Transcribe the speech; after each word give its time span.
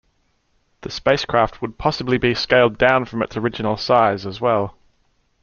The 0.81 0.89
spacecraft 0.89 1.61
would 1.61 1.77
possibly 1.77 2.17
be 2.17 2.33
scaled 2.33 2.79
down 2.79 3.05
from 3.05 3.21
its 3.21 3.37
original 3.37 3.77
size 3.77 4.25
as 4.25 4.41
well. 4.41 4.75